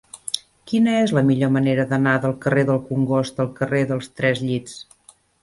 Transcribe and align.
Quina 0.69 0.95
és 1.01 1.11
la 1.17 1.21
millor 1.27 1.51
manera 1.57 1.85
d'anar 1.91 2.13
del 2.23 2.33
carrer 2.47 2.65
del 2.71 2.81
Congost 2.89 3.45
al 3.45 3.53
carrer 3.61 3.85
dels 3.93 4.11
Tres 4.23 4.43
Llits? 4.49 4.77